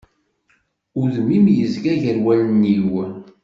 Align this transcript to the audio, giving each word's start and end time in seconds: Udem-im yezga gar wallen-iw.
Udem-im 1.01 1.45
yezga 1.57 1.93
gar 2.03 2.17
wallen-iw. 2.23 2.91